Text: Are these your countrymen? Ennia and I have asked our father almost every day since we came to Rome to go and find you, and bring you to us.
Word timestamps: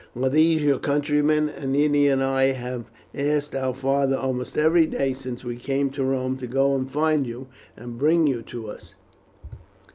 Are 0.19 0.29
these 0.29 0.63
your 0.63 0.79
countrymen? 0.79 1.47
Ennia 1.47 2.11
and 2.11 2.23
I 2.23 2.53
have 2.53 2.89
asked 3.13 3.53
our 3.53 3.71
father 3.75 4.17
almost 4.17 4.57
every 4.57 4.87
day 4.87 5.13
since 5.13 5.43
we 5.45 5.57
came 5.57 5.91
to 5.91 6.03
Rome 6.03 6.37
to 6.39 6.47
go 6.47 6.75
and 6.75 6.89
find 6.89 7.27
you, 7.27 7.45
and 7.77 7.99
bring 7.99 8.25
you 8.25 8.41
to 8.41 8.67
us. 8.71 8.95